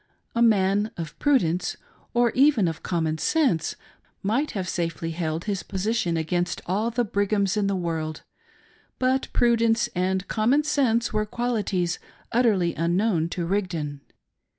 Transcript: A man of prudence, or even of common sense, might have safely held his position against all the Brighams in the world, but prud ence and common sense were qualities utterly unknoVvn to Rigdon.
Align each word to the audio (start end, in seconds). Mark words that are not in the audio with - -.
A 0.33 0.41
man 0.41 0.89
of 0.97 1.15
prudence, 1.19 1.77
or 2.15 2.31
even 2.31 2.67
of 2.67 2.81
common 2.81 3.19
sense, 3.19 3.75
might 4.23 4.49
have 4.57 4.67
safely 4.67 5.11
held 5.11 5.43
his 5.43 5.61
position 5.61 6.17
against 6.17 6.59
all 6.65 6.89
the 6.89 7.05
Brighams 7.05 7.55
in 7.55 7.67
the 7.67 7.75
world, 7.75 8.23
but 8.97 9.27
prud 9.31 9.61
ence 9.61 9.89
and 9.93 10.27
common 10.27 10.63
sense 10.63 11.13
were 11.13 11.27
qualities 11.27 11.99
utterly 12.31 12.73
unknoVvn 12.73 13.29
to 13.29 13.45
Rigdon. 13.45 14.01